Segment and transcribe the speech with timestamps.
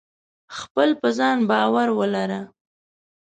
[0.57, 2.41] خپل په ځان باور ولره!